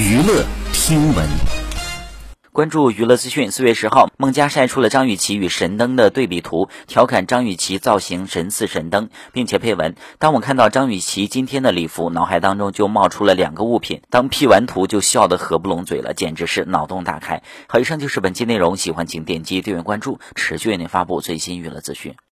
[0.00, 1.28] 娱乐听闻。
[2.52, 9.94] 关注娱乐资讯四月十号孟佳晒出了张雨绮与神灯的对比图调侃张雨绮造型神似神灯并且配文。
[10.18, 17.42] 当我看到张雨绮今天的礼服脑海当中就冒出了两个物品当 p 完图就笑得合不拢嘴了简直是脑洞大开。
[17.68, 22.14] 好以上就是本期内容喜欢请点击订阅关注持续为您发布最新娱乐资讯。